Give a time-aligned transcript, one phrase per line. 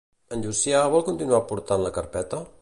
[0.35, 2.43] En Llucià vol continuar portant la carpeta?